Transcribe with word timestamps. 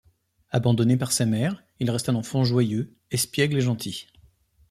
Abandonné 0.49 0.97
par 0.97 1.11
sa 1.11 1.27
mère, 1.27 1.63
il 1.79 1.91
reste 1.91 2.09
un 2.09 2.15
enfant 2.15 2.43
joyeux, 2.43 2.95
espiègle 3.11 3.57
et 3.57 3.61
gentil. 3.61 4.07